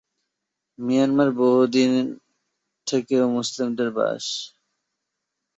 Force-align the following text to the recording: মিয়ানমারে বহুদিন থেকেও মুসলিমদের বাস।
মিয়ানমারে 0.79 1.31
বহুদিন 1.37 1.91
থেকেও 2.87 3.25
মুসলিমদের 3.37 3.89
বাস। 3.91 4.25